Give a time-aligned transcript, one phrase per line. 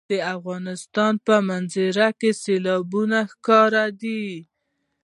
[0.09, 4.21] د افغانستان په منظره کې سیلابونه ښکاره ده.